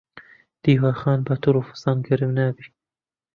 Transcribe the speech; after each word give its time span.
دیوەخان 0.63 1.19
بە 1.27 1.33
تڕ 1.43 1.55
و 1.57 1.67
فسان 1.69 1.97
گەرم 2.07 2.31
نابی. 2.37 2.65